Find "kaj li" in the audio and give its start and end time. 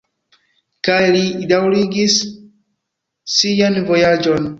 0.87-1.21